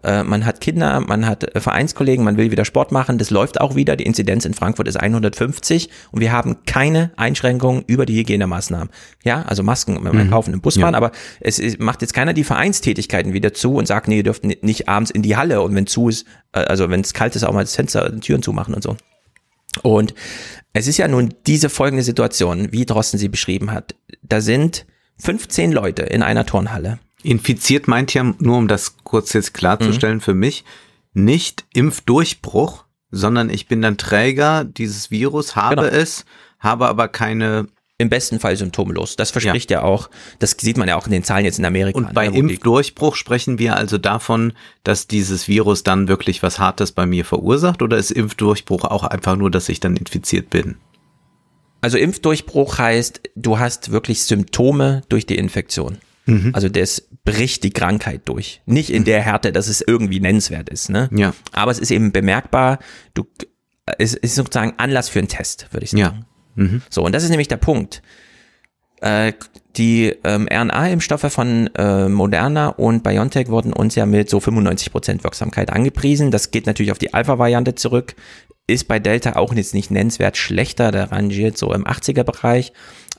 [0.04, 3.60] Äh, man hat Kinder, man hat äh, Vereinskollegen, man will wieder Sport machen, das läuft
[3.60, 3.96] auch wieder.
[3.96, 8.90] Die Inzidenz in Frankfurt ist 150 und wir haben keine Einschränkungen über die Hygienemaßnahmen.
[9.24, 10.30] Ja, also Masken beim mhm.
[10.30, 10.98] Kaufen im Bus fahren, ja.
[10.98, 14.44] aber es ist, macht jetzt keiner die Vereinstätigkeiten wieder zu und sagt, nee, ihr dürft
[14.44, 17.44] nicht abends in die Halle und wenn zu ist, äh, also wenn es kalt ist,
[17.44, 18.96] auch mal das Fenster, die Türen zumachen und so.
[19.84, 20.14] Und
[20.74, 23.96] es ist ja nun diese folgende Situation, wie Drosten sie beschrieben hat.
[24.24, 24.86] Da sind
[25.20, 27.00] 15 Leute in einer Turnhalle.
[27.24, 30.22] Infiziert meint ja, nur um das kurz jetzt klarzustellen mhm.
[30.22, 30.64] für mich,
[31.14, 35.88] nicht Impfdurchbruch, sondern ich bin dann Träger dieses Virus, habe genau.
[35.88, 36.26] es,
[36.60, 39.16] habe aber keine im besten Fall symptomlos.
[39.16, 39.80] Das verspricht ja.
[39.80, 39.84] ja.
[39.84, 41.98] auch, das sieht man ja auch in den Zahlen jetzt in Amerika.
[41.98, 44.54] Und bei ne, Impfdurchbruch sprechen wir also davon,
[44.84, 49.38] dass dieses Virus dann wirklich was Hartes bei mir verursacht oder ist Impfdurchbruch auch einfach
[49.38, 50.76] nur, dass ich dann infiziert bin?
[51.80, 56.00] Also Impfdurchbruch heißt, du hast wirklich Symptome durch die Infektion.
[56.26, 56.52] Mhm.
[56.54, 58.62] Also das bricht die Krankheit durch.
[58.66, 60.90] Nicht in der Härte, dass es irgendwie nennenswert ist.
[60.90, 61.10] Ne?
[61.14, 61.34] Ja.
[61.54, 62.80] Aber es ist eben bemerkbar,
[63.14, 63.26] du,
[63.98, 66.02] es ist sozusagen Anlass für einen Test, würde ich sagen.
[66.02, 66.26] Ja.
[66.56, 66.82] Mhm.
[66.89, 68.02] So, und das ist nämlich der Punkt.
[69.02, 69.34] Äh,
[69.78, 75.70] die ähm, RNA-Impfstoffe von äh, Moderna und BioNTech wurden uns ja mit so 95% Wirksamkeit
[75.72, 76.32] angepriesen.
[76.32, 78.15] Das geht natürlich auf die Alpha-Variante zurück.
[78.68, 82.72] Ist bei Delta auch jetzt nicht nennenswert schlechter, der rangiert so im 80er-Bereich.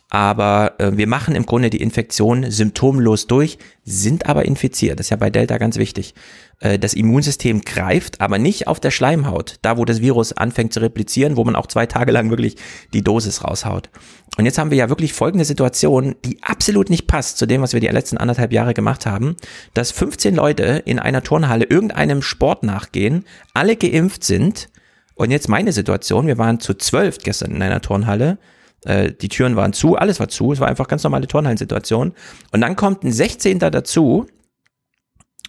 [0.09, 5.01] Aber äh, wir machen im Grunde die Infektion symptomlos durch, sind aber infiziert.
[5.01, 6.15] Das ist ja bei Delta ganz wichtig.
[6.61, 10.81] Äh, das Immunsystem greift, aber nicht auf der Schleimhaut, da wo das Virus anfängt zu
[10.81, 12.57] replizieren, wo man auch zwei Tage lang wirklich
[12.93, 13.91] die Dosis raushaut.
[14.37, 17.73] Und jetzt haben wir ja wirklich folgende Situation, die absolut nicht passt zu dem, was
[17.73, 19.37] wir die letzten anderthalb Jahre gemacht haben,
[19.75, 24.69] dass 15 Leute in einer Turnhalle irgendeinem Sport nachgehen, alle geimpft sind.
[25.15, 28.39] Und jetzt meine Situation, wir waren zu zwölf gestern in einer Turnhalle,
[28.85, 32.13] äh, die Türen waren zu, alles war zu, es war einfach ganz normale Turnhallensituation.
[32.53, 33.59] Und dann kommt ein 16.
[33.59, 34.27] dazu,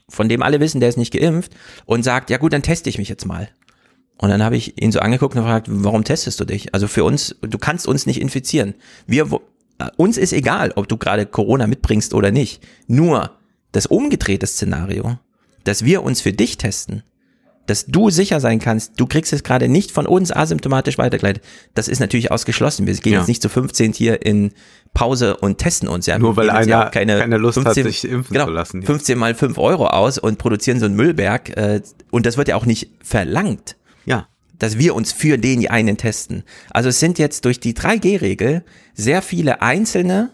[0.10, 1.54] von dem alle wissen, der ist nicht geimpft,
[1.86, 3.50] und sagt, ja gut, dann teste ich mich jetzt mal.
[4.18, 6.74] Und dann habe ich ihn so angeguckt und gefragt, warum testest du dich?
[6.74, 8.74] Also für uns, du kannst uns nicht infizieren.
[9.06, 9.30] Wir,
[9.78, 12.66] äh, uns ist egal, ob du gerade Corona mitbringst oder nicht.
[12.88, 13.32] Nur
[13.74, 15.20] das umgedrehte Szenario,
[15.64, 17.04] dass wir uns für dich testen,
[17.68, 21.44] dass du sicher sein kannst, du kriegst es gerade nicht von uns asymptomatisch weitergeleitet.
[21.76, 22.88] Das ist natürlich ausgeschlossen.
[22.88, 23.20] Wir gehen ja.
[23.20, 24.52] jetzt nicht zu 15 hier in
[24.94, 26.06] Pause und testen uns.
[26.06, 26.18] Ja.
[26.18, 28.82] Nur weil einer keine, keine Lust 15, hat, sich impfen genau, zu lassen.
[28.82, 28.88] Ja.
[28.88, 31.56] 15 mal 5 Euro aus und produzieren so einen Müllberg.
[31.58, 33.76] Äh, und das wird ja auch nicht verlangt.
[34.06, 34.28] Ja.
[34.58, 36.44] Dass wir uns für den einen testen.
[36.72, 40.32] Also es sind jetzt durch die 3G-Regel sehr viele einzelne,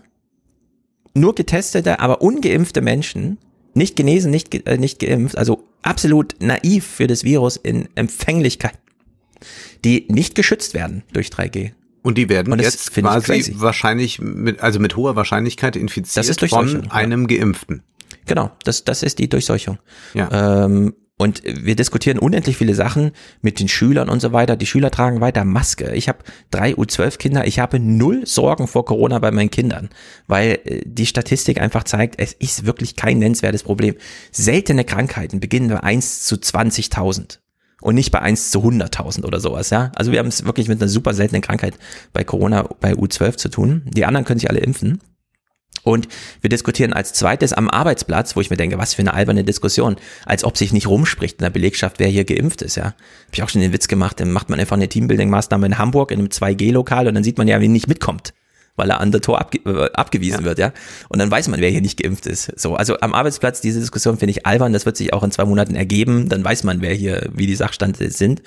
[1.15, 3.39] nur getestete, aber ungeimpfte Menschen,
[3.73, 8.77] nicht genesen, nicht, äh, nicht geimpft, also absolut naiv für das Virus in Empfänglichkeit,
[9.83, 11.71] die nicht geschützt werden durch 3G.
[12.01, 17.29] Und die werden Und jetzt quasi wahrscheinlich mit, also mit hoher Wahrscheinlichkeit infiziert von einem
[17.29, 17.37] ja.
[17.37, 17.81] Geimpften.
[18.25, 19.79] Genau, das, das ist die Durchseuchung.
[20.13, 20.65] Ja.
[20.65, 24.55] Ähm, und wir diskutieren unendlich viele Sachen mit den Schülern und so weiter.
[24.55, 25.93] Die Schüler tragen weiter Maske.
[25.93, 27.45] Ich habe drei U12-Kinder.
[27.45, 29.89] Ich habe null Sorgen vor Corona bei meinen Kindern,
[30.27, 33.95] weil äh, die Statistik einfach zeigt, es ist wirklich kein nennenswertes Problem.
[34.31, 37.37] Seltene Krankheiten beginnen bei 1 zu 20.000
[37.81, 39.91] und nicht bei 1 zu 100.000 oder sowas, ja.
[39.95, 41.77] Also wir haben es wirklich mit einer super seltenen Krankheit
[42.11, 43.83] bei Corona bei U12 zu tun.
[43.85, 44.99] Die anderen können sich alle impfen.
[45.83, 46.07] Und
[46.41, 49.97] wir diskutieren als zweites am Arbeitsplatz, wo ich mir denke, was für eine alberne Diskussion,
[50.25, 52.85] als ob sich nicht rumspricht in der Belegschaft, wer hier geimpft ist, ja.
[52.85, 56.11] Hab ich auch schon den Witz gemacht, dann macht man einfach eine Teambuilding-Maßnahme in Hamburg
[56.11, 58.33] in einem 2G-Lokal und dann sieht man ja, wer nicht mitkommt
[58.75, 60.45] weil er an der Tor abge äh, abgewiesen ja.
[60.45, 60.73] wird, ja.
[61.09, 62.59] Und dann weiß man, wer hier nicht geimpft ist.
[62.59, 64.73] So, also am Arbeitsplatz diese Diskussion finde ich albern.
[64.73, 66.29] Das wird sich auch in zwei Monaten ergeben.
[66.29, 68.41] Dann weiß man, wer hier, wie die Sachstände sind.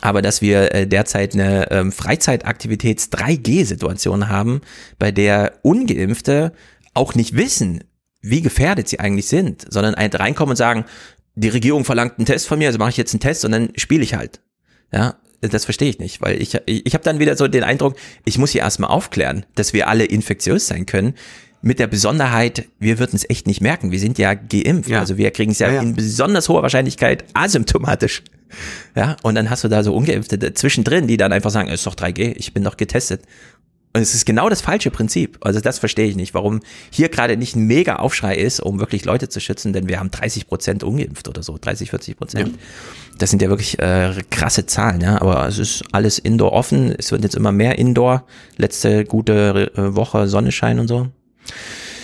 [0.00, 4.62] Aber dass wir äh, derzeit eine ähm, Freizeitaktivitäts 3G-Situation haben,
[4.98, 6.52] bei der Ungeimpfte
[6.98, 7.84] auch nicht wissen,
[8.20, 10.84] wie gefährdet sie eigentlich sind, sondern reinkommen und sagen,
[11.34, 13.70] die Regierung verlangt einen Test von mir, also mache ich jetzt einen Test und dann
[13.76, 14.40] spiele ich halt.
[14.92, 17.96] Ja, das verstehe ich nicht, weil ich, ich, ich habe dann wieder so den Eindruck,
[18.24, 21.14] ich muss hier erstmal aufklären, dass wir alle infektiös sein können.
[21.60, 23.90] Mit der Besonderheit, wir würden es echt nicht merken.
[23.90, 24.90] Wir sind ja geimpft.
[24.90, 25.00] Ja.
[25.00, 28.22] Also wir kriegen es ja, ja, ja, in besonders hoher Wahrscheinlichkeit asymptomatisch.
[28.94, 31.86] Ja, und dann hast du da so Ungeimpfte zwischendrin, die dann einfach sagen, es ist
[31.86, 33.22] doch 3G, ich bin doch getestet.
[33.94, 35.38] Und es ist genau das falsche Prinzip.
[35.40, 39.04] Also das verstehe ich nicht, warum hier gerade nicht ein mega Aufschrei ist, um wirklich
[39.04, 42.48] Leute zu schützen, denn wir haben 30 Prozent ungeimpft oder so, 30, 40 Prozent.
[42.48, 42.54] Ja.
[43.18, 45.20] Das sind ja wirklich äh, krasse Zahlen, ja.
[45.20, 46.94] Aber es ist alles Indoor offen.
[46.96, 48.24] Es wird jetzt immer mehr Indoor.
[48.56, 51.08] Letzte gute äh, Woche Sonnenschein und so.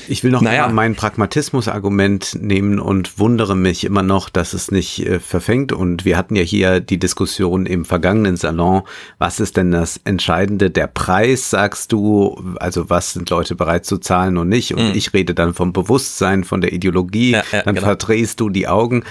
[0.08, 0.68] Ich will noch naja.
[0.68, 5.72] mein Pragmatismus-Argument nehmen und wundere mich immer noch, dass es nicht äh, verfängt.
[5.72, 8.82] Und wir hatten ja hier die Diskussion im vergangenen Salon.
[9.18, 10.70] Was ist denn das Entscheidende?
[10.70, 12.40] Der Preis, sagst du?
[12.56, 14.74] Also was sind Leute bereit zu zahlen und nicht?
[14.74, 14.94] Und mhm.
[14.94, 17.32] ich rede dann vom Bewusstsein, von der Ideologie.
[17.32, 17.86] Ja, ja, dann genau.
[17.86, 19.04] verdrehst du die Augen.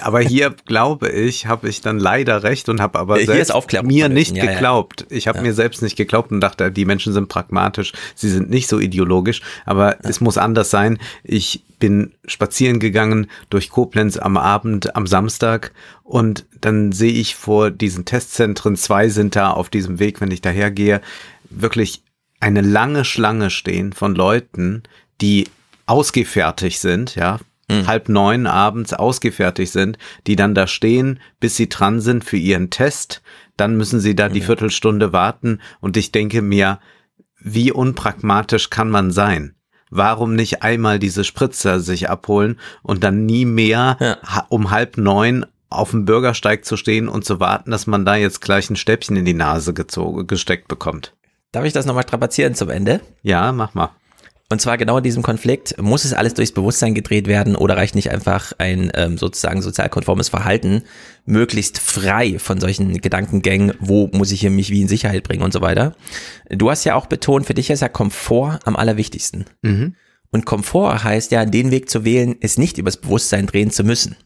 [0.00, 4.36] Aber hier glaube ich, habe ich dann leider recht und habe aber selbst mir nicht
[4.36, 5.06] ja, geglaubt.
[5.08, 5.16] Ja.
[5.16, 5.44] Ich habe ja.
[5.44, 9.42] mir selbst nicht geglaubt und dachte, die Menschen sind pragmatisch, sie sind nicht so ideologisch,
[9.64, 10.98] aber es muss anders sein.
[11.24, 15.72] Ich bin spazieren gegangen durch Koblenz am Abend am Samstag
[16.04, 20.42] und dann sehe ich vor diesen Testzentren, zwei sind da auf diesem Weg, wenn ich
[20.42, 21.00] dahergehe,
[21.48, 22.02] wirklich
[22.38, 24.82] eine lange Schlange stehen von Leuten,
[25.20, 25.48] die
[25.86, 27.38] ausgefertigt sind, ja,
[27.70, 27.86] mhm.
[27.86, 32.70] halb neun abends ausgefertigt sind, die dann da stehen, bis sie dran sind für ihren
[32.70, 33.22] Test.
[33.56, 35.60] Dann müssen sie da die Viertelstunde warten.
[35.80, 36.78] Und ich denke mir,
[37.38, 39.54] wie unpragmatisch kann man sein?
[39.90, 44.46] Warum nicht einmal diese Spritzer sich abholen und dann nie mehr ja.
[44.48, 48.40] um halb neun auf dem Bürgersteig zu stehen und zu warten, dass man da jetzt
[48.40, 51.14] gleich ein Stäbchen in die Nase gezogen, gesteckt bekommt?
[51.52, 53.00] Darf ich das nochmal strapazieren zum Ende?
[53.22, 53.90] Ja, mach mal.
[54.52, 57.94] Und zwar genau in diesem Konflikt, muss es alles durchs Bewusstsein gedreht werden oder reicht
[57.94, 60.82] nicht einfach ein ähm, sozusagen sozialkonformes Verhalten,
[61.24, 65.52] möglichst frei von solchen Gedankengängen, wo muss ich hier mich wie in Sicherheit bringen und
[65.52, 65.94] so weiter.
[66.48, 69.44] Du hast ja auch betont, für dich ist ja Komfort am allerwichtigsten.
[69.62, 69.94] Mhm.
[70.32, 74.16] Und Komfort heißt ja, den Weg zu wählen, es nicht übers Bewusstsein drehen zu müssen.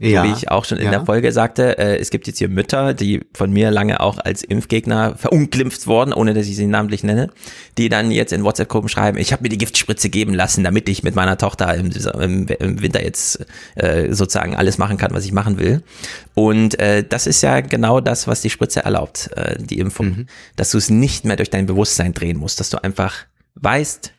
[0.00, 0.24] Ja.
[0.24, 0.90] Wie ich auch schon in Ja.
[0.90, 4.42] der Folge sagte, äh, es gibt jetzt hier Mütter, die von mir lange auch als
[4.42, 7.30] Impfgegner verunglimpft worden, ohne dass ich sie namentlich nenne,
[7.76, 11.02] die dann jetzt in WhatsApp-Gruppen schreiben, ich habe mir die Giftspritze geben lassen, damit ich
[11.02, 13.44] mit meiner Tochter im, im, im Winter jetzt
[13.76, 15.82] äh, sozusagen alles machen kann, was ich machen will.
[16.34, 20.26] Und äh, das ist ja genau das, was die Spritze erlaubt, äh, die Impfung.
[20.56, 23.14] Dass du es nicht mehr durch dein Bewusstsein drehen musst, dass du einfach
[23.56, 24.12] weißt,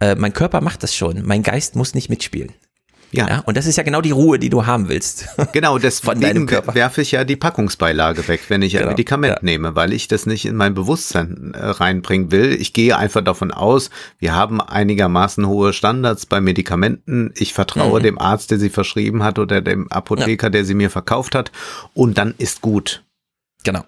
[0.00, 2.52] äh, mein Körper macht das schon, mein Geist muss nicht mitspielen.
[3.12, 5.26] Ja, Ja, und das ist ja genau die Ruhe, die du haben willst.
[5.52, 9.38] genau, Von deswegen werfe ich ja die Packungsbeilage weg, wenn ich ein Genau, Medikament ja.
[9.42, 12.52] nehme, weil ich das nicht in mein Bewusstsein äh, reinbringen will.
[12.58, 17.32] Ich gehe einfach davon aus, wir haben einigermaßen hohe Standards bei Medikamenten.
[17.36, 18.04] Ich vertraue Mhm.
[18.04, 21.52] dem Arzt, der sie verschrieben hat oder dem Apotheker, der sie mir verkauft hat
[21.94, 23.02] und dann ist gut.
[23.64, 23.84] genau.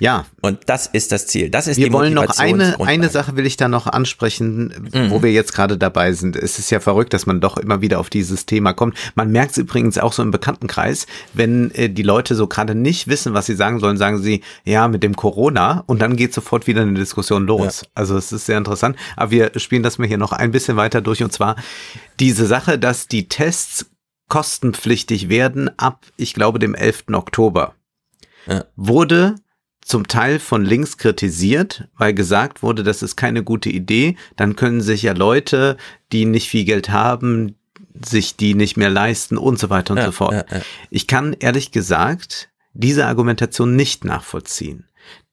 [0.00, 1.50] Ja, Und das ist das Ziel.
[1.50, 5.10] Das ist Wir die wollen noch eine, eine Sache will ich da noch ansprechen, Mhm.
[5.10, 6.36] wo wir jetzt gerade dabei sind.
[6.36, 8.96] Es ist ja verrückt, dass man doch immer wieder auf dieses Thema kommt.
[9.14, 13.08] Man merkt es übrigens auch so im Bekanntenkreis, wenn äh, die Leute so gerade nicht
[13.08, 16.66] wissen, was sie sagen sollen, sagen sie, ja, mit dem Corona und dann geht sofort
[16.66, 17.84] wieder eine Diskussion los.
[17.94, 18.96] Also es ist sehr interessant.
[19.16, 21.56] Aber wir spielen das mal hier noch ein bisschen weiter durch und zwar
[22.18, 23.86] diese Sache, dass die Tests
[24.28, 27.04] kostenpflichtig werden ab, ich glaube, dem 11.
[27.14, 27.74] Oktober
[28.46, 28.64] Ja.
[28.76, 29.34] wurde
[29.82, 34.16] zum Teil von links kritisiert, weil gesagt wurde, das ist keine gute Idee.
[34.36, 35.76] Dann können sich ja Leute,
[36.12, 37.56] die nicht viel Geld haben,
[38.04, 40.32] sich die nicht mehr leisten und so weiter und Ja, so fort.
[40.32, 40.62] ja, ja.
[40.90, 44.84] Ich kann ehrlich gesagt diese Argumentation nicht nachvollziehen.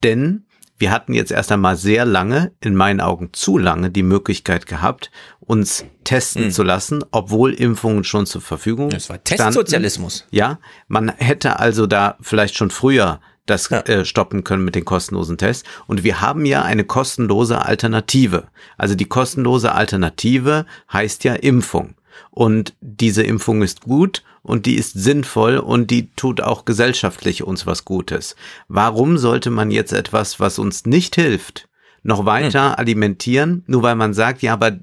[0.04, 0.44] Denn
[0.80, 5.12] wir hatten jetzt erst einmal sehr lange, in meinen Augen zu lange, die Möglichkeit gehabt,
[5.40, 6.52] uns testen Hm.
[6.52, 9.44] zu lassen, obwohl Impfungen schon zur Verfügung Das war standen.
[9.44, 10.26] Testsozialismus.
[10.32, 13.80] Ja, man hätte also da vielleicht schon früher das Ja.
[13.82, 15.68] äh, stoppen können mit den kostenlosen Tests.
[15.88, 18.48] Und wir haben ja eine kostenlose Alternative.
[18.78, 21.96] Also die kostenlose Alternative heißt ja Impfung.
[22.32, 27.66] Und diese Impfung ist gut und die ist sinnvoll und die tut auch gesellschaftlich uns
[27.66, 28.36] was Gutes.
[28.68, 31.66] Warum sollte man jetzt etwas, was uns nicht hilft,
[32.08, 34.78] noch weiter alimentieren, nur weil man sagt, ja, aber äh,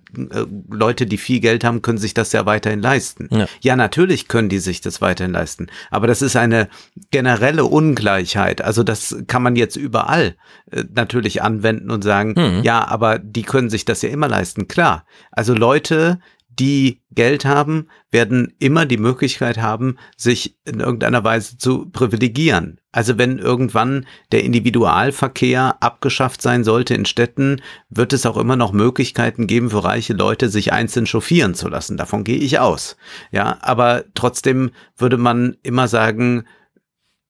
[0.70, 3.28] Leute, die viel Geld haben, können sich das ja weiterhin leisten.
[3.32, 3.46] Ja.
[3.62, 5.68] Ja, natürlich können die sich das weiterhin leisten.
[5.90, 6.68] Aber das ist eine
[7.10, 8.60] generelle Ungleichheit.
[8.62, 10.36] Also das kann man jetzt überall
[10.70, 12.62] äh, natürlich anwenden und sagen, Mhm.
[12.62, 14.68] ja, aber die können sich das ja immer leisten.
[14.68, 15.06] Klar.
[15.32, 16.20] Also Leute,
[16.58, 22.80] die Geld haben, werden immer die Möglichkeit haben, sich in irgendeiner Weise zu privilegieren.
[22.92, 28.72] Also wenn irgendwann der Individualverkehr abgeschafft sein sollte in Städten, wird es auch immer noch
[28.72, 31.96] Möglichkeiten geben für reiche Leute, sich einzeln chauffieren zu lassen.
[31.96, 32.96] Davon gehe ich aus.
[33.32, 36.44] Ja, aber trotzdem würde man immer sagen,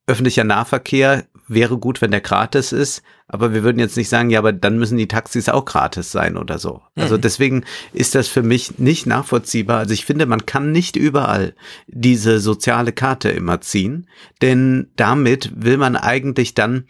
[0.06, 4.38] öffentlicher Nahverkehr wäre gut, wenn der gratis ist, aber wir würden jetzt nicht sagen, ja,
[4.38, 6.82] aber dann müssen die Taxis auch gratis sein oder so.
[6.96, 9.78] Also deswegen ist das für mich nicht nachvollziehbar.
[9.78, 11.54] Also ich finde, man kann nicht überall
[11.86, 14.08] diese soziale Karte immer ziehen,
[14.42, 16.86] denn damit will man eigentlich dann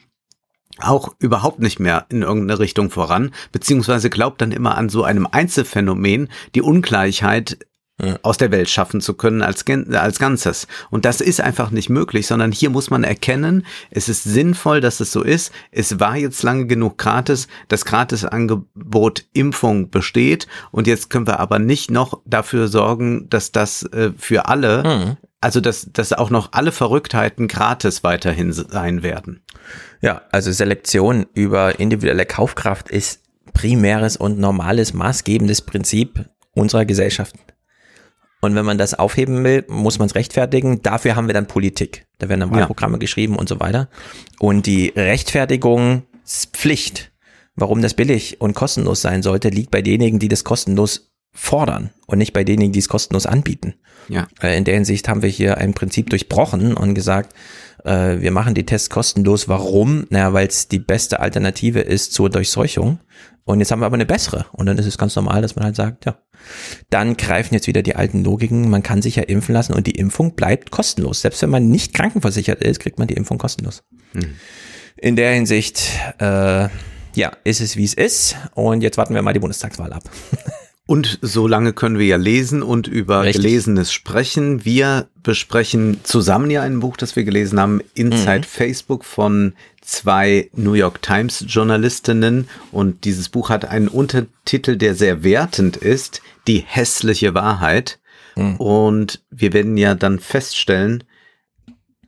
[0.78, 5.26] auch überhaupt nicht mehr in irgendeine Richtung voran, beziehungsweise glaubt dann immer an so einem
[5.30, 7.58] Einzelfenomen, die Ungleichheit
[8.02, 8.18] Ja.
[8.22, 10.66] aus der Welt schaffen zu können als, als Ganzes.
[10.90, 14.98] Und das ist einfach nicht möglich, sondern hier muss man erkennen, es ist sinnvoll, dass
[14.98, 15.52] es so ist.
[15.70, 17.46] Es war jetzt lange genug gratis.
[17.68, 20.48] Das Gratisangebot Impfung besteht.
[20.72, 25.16] Und jetzt können wir aber nicht noch dafür sorgen, dass das äh, für alle, Mhm.
[25.40, 29.44] also dass, dass auch noch alle Verrücktheiten gratis weiterhin sein werden.
[30.00, 33.20] Ja, also Selektion über individuelle Kaufkraft ist
[33.52, 37.36] primäres und normales maßgebendes Prinzip unserer Gesellschaft.
[38.44, 40.82] Und wenn man das aufheben will, muss man es rechtfertigen.
[40.82, 42.06] Dafür haben wir dann Politik.
[42.18, 42.56] Da werden dann Ja.
[42.60, 43.88] Wahlprogramme geschrieben und so weiter.
[44.38, 47.12] Und die Rechtfertigungspflicht,
[47.56, 52.18] warum das billig und kostenlos sein sollte, liegt bei denjenigen, die das kostenlos fordern und
[52.18, 53.74] nicht bei denjenigen, die es kostenlos anbieten.
[54.08, 54.28] Ja.
[54.40, 57.32] Äh, In der Hinsicht haben wir hier ein Prinzip durchbrochen und gesagt,
[57.84, 59.48] äh, wir machen die Tests kostenlos.
[59.48, 60.06] Warum?
[60.10, 63.00] Naja, weil es die beste Alternative ist zur Durchseuchung.
[63.44, 64.46] Und jetzt haben wir aber eine bessere.
[64.52, 66.18] Und dann ist es ganz normal, dass man halt sagt, ja.
[66.90, 68.70] Dann greifen jetzt wieder die alten Logiken.
[68.70, 71.20] Man kann sich ja impfen lassen und die Impfung bleibt kostenlos.
[71.20, 73.84] Selbst wenn man nicht krankenversichert ist, kriegt man die Impfung kostenlos.
[74.96, 76.68] In der Hinsicht, äh,
[77.14, 78.36] ja, ist es wie es ist.
[78.54, 80.04] Und jetzt warten wir mal die Bundestagswahl ab.
[80.86, 83.42] Und so lange können wir ja lesen und über Richtig.
[83.42, 84.66] Gelesenes sprechen.
[84.66, 88.44] Wir besprechen zusammen ja ein Buch, das wir gelesen haben, Inside Mhm.
[88.44, 92.48] Facebook von zwei New York Times Journalistinnen.
[92.70, 97.98] Und dieses Buch hat einen Untertitel, der sehr wertend ist, Die hässliche Wahrheit.
[98.36, 98.56] Mhm.
[98.56, 101.04] Und wir werden ja dann feststellen,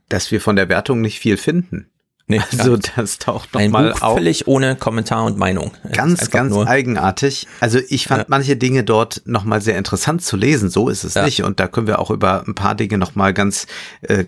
[0.09, 1.89] dass wir von der Wertung nicht viel finden.
[2.29, 4.17] Nee, Also das taucht Ein nochmal Buch auf.
[4.17, 5.71] völlig ohne Kommentar und Meinung.
[5.93, 7.47] Ganz, ganz eigenartig.
[7.61, 8.25] Also ich fand Ja.
[8.27, 10.69] manche Dinge dort nochmal sehr interessant zu lesen.
[10.69, 11.23] So ist es Ja.
[11.23, 11.43] nicht.
[11.43, 13.65] Und da können wir auch über ein paar Dinge nochmal ganz
[14.01, 14.25] äh,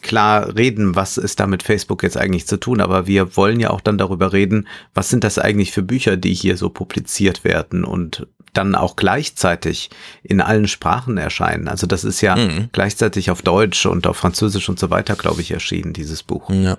[0.00, 2.80] klar reden, was ist da mit Facebook jetzt eigentlich zu tun.
[2.80, 6.32] Aber wir wollen ja auch dann darüber reden, was sind das eigentlich für Bücher, die
[6.34, 9.90] hier so publiziert werden und dann auch gleichzeitig
[10.22, 11.68] in allen Sprachen erscheinen.
[11.68, 12.68] Also das ist ja Mhm.
[12.72, 16.48] gleichzeitig auf Deutsch und auf Französisch und so weiter, glaube ich, erschienen, dieses Buch.
[16.50, 16.78] Ja.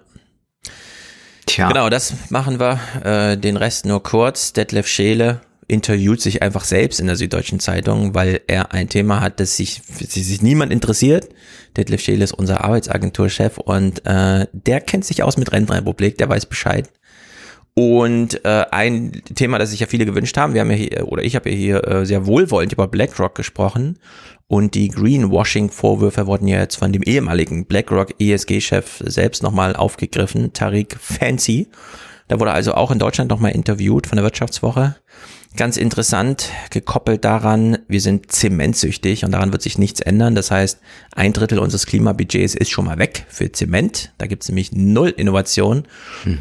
[1.51, 1.67] Tja.
[1.67, 2.79] Genau, das machen wir.
[3.03, 4.53] Äh, den Rest nur kurz.
[4.53, 9.41] Detlef Scheele interviewt sich einfach selbst in der Süddeutschen Zeitung, weil er ein Thema hat,
[9.41, 11.27] das sich, das sich niemand interessiert.
[11.75, 16.45] Detlef Scheele ist unser Arbeitsagenturchef und äh, der kennt sich aus mit Rentenrepublik, der weiß
[16.45, 16.89] Bescheid.
[17.73, 21.23] Und äh, ein Thema, das sich ja viele gewünscht haben, wir haben ja hier, oder
[21.23, 23.99] ich habe ja hier äh, sehr wohlwollend über BlackRock gesprochen
[24.51, 30.97] und die Greenwashing-Vorwürfe wurden ja jetzt von dem ehemaligen BlackRock ESG-Chef selbst nochmal aufgegriffen, Tariq
[30.99, 31.69] Fancy.
[32.27, 34.97] Da wurde also auch in Deutschland nochmal interviewt von der Wirtschaftswoche.
[35.55, 40.35] Ganz interessant, gekoppelt daran, wir sind zementsüchtig und daran wird sich nichts ändern.
[40.35, 40.81] Das heißt,
[41.15, 44.11] ein Drittel unseres Klimabudgets ist schon mal weg für Zement.
[44.17, 45.83] Da gibt es nämlich null Innovation.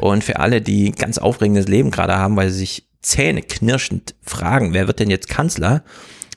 [0.01, 4.87] Und für alle, die ganz aufregendes Leben gerade haben, weil sie sich zähneknirschend fragen, wer
[4.87, 5.85] wird denn jetzt Kanzler,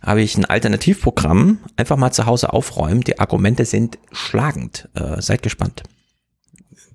[0.05, 1.59] habe ich ein Alternativprogramm.
[1.77, 3.01] Einfach mal zu Hause aufräumen.
[3.03, 4.89] Die Argumente sind schlagend.
[4.95, 5.83] Äh, seid gespannt.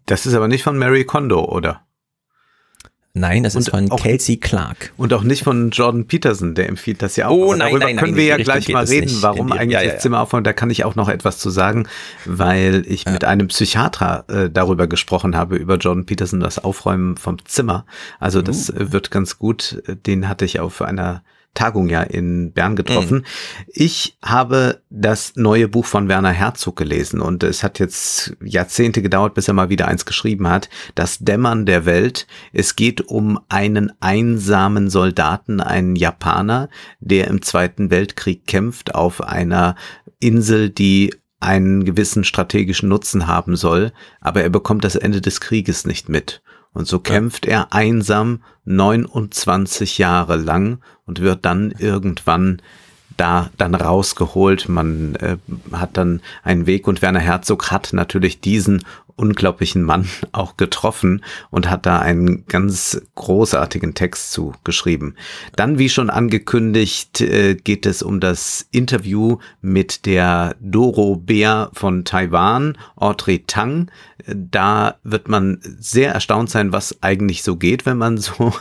[0.05, 1.81] Das ist aber nicht von Mary Kondo, oder?
[3.13, 4.93] Nein, das ist Und von auch- Kelsey Clark.
[4.95, 7.35] Und auch nicht von Jordan Peterson, der empfiehlt das ja auch.
[7.35, 9.73] Oh, nein, darüber nein, nein, können wir ja Richtung gleich mal reden, warum die- eigentlich
[9.73, 10.43] ja, ja, das Zimmer aufräumen.
[10.43, 11.87] Da kann ich auch noch etwas zu sagen,
[12.25, 17.43] weil ich mit einem Psychiater äh, darüber gesprochen habe, über Jordan Peterson, das Aufräumen vom
[17.45, 17.85] Zimmer.
[18.19, 18.91] Also das Uh.
[18.91, 19.81] wird ganz gut.
[20.05, 23.25] Den hatte ich auf einer Tagung ja in Bern getroffen.
[23.67, 29.33] Ich habe das neue Buch von Werner Herzog gelesen und es hat jetzt Jahrzehnte gedauert,
[29.33, 30.69] bis er mal wieder eins geschrieben hat.
[30.95, 32.27] Das Dämmern der Welt.
[32.53, 39.75] Es geht um einen einsamen Soldaten, einen Japaner, der im Zweiten Weltkrieg kämpft auf einer
[40.19, 45.85] Insel, die einen gewissen strategischen Nutzen haben soll, aber er bekommt das Ende des Krieges
[45.85, 46.41] nicht mit.
[46.73, 52.61] Und so kämpft er einsam 29 Jahre lang und wird dann irgendwann
[53.17, 54.69] da dann rausgeholt.
[54.69, 55.37] Man äh,
[55.71, 58.83] hat dann einen Weg und Werner Herzog hat natürlich diesen
[59.19, 65.15] unglaublichen Mann auch getroffen und hat da einen ganz großartigen Text zu geschrieben.
[65.55, 72.05] Dann, wie schon angekündigt, äh, geht es um das Interview mit der Doro Bär von
[72.05, 73.91] Taiwan, Audrey Tang.
[74.25, 78.53] Da wird man sehr erstaunt sein, was eigentlich so geht, wenn man so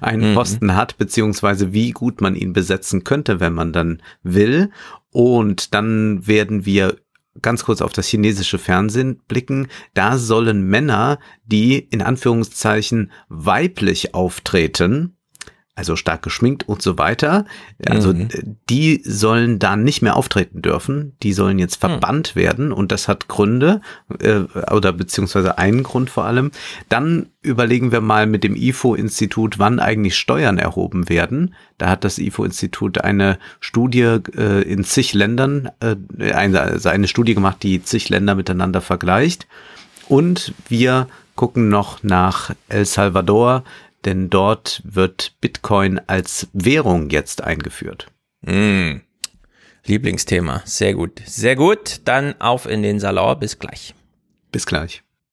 [0.00, 0.34] einen Mhm.
[0.34, 4.70] Posten hat, beziehungsweise wie gut man ihn besetzen könnte, wenn man dann will.
[5.10, 6.96] Und dann werden wir
[7.42, 9.68] ganz kurz auf das chinesische Fernsehen blicken.
[9.94, 15.16] Da sollen Männer, die in Anführungszeichen weiblich auftreten,
[15.76, 17.44] also stark geschminkt und so weiter,
[17.88, 18.28] also Mhm.
[18.32, 21.14] äh, die sollen da nicht mehr auftreten dürfen.
[21.22, 23.80] Die sollen jetzt verbannt werden und das hat Gründe
[24.20, 24.40] äh,
[24.72, 26.52] oder beziehungsweise einen Grund vor allem.
[26.88, 31.54] Dann überlegen wir mal mit dem IFO-Institut, wann eigentlich Steuern erhoben werden.
[31.76, 35.96] Da hat das IFO-Institut eine Studie äh, in zig Ländern, äh,
[36.32, 39.48] eine, also eine Studie gemacht, die zig Länder miteinander vergleicht.
[40.08, 43.64] Und wir gucken noch nach El Salvador,
[44.04, 48.08] denn dort wird Bitcoin als Währung jetzt eingeführt.
[48.42, 49.00] Mm.
[49.86, 50.62] Lieblingsthema.
[50.64, 51.22] Sehr gut.
[51.26, 52.00] Sehr gut.
[52.04, 53.38] Dann auf in den Salon.
[53.38, 53.94] Bis gleich.
[54.50, 55.03] Bis gleich.